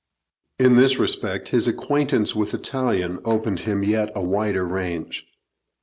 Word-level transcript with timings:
In 0.57 0.77
this 0.77 0.97
respect 0.97 1.49
his 1.49 1.67
acquaintance 1.67 2.35
with 2.35 2.55
Italian 2.55 3.19
opened 3.23 3.59
him 3.59 3.83
yet 3.83 4.11
a 4.15 4.23
wider 4.23 4.65
range. 4.65 5.27